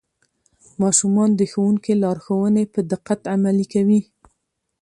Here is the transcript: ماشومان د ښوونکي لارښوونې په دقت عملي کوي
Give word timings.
ماشومان 0.81 1.29
د 1.35 1.41
ښوونکي 1.51 1.93
لارښوونې 2.03 2.63
په 2.73 2.79
دقت 2.91 3.21
عملي 3.33 3.65
کوي 3.73 4.01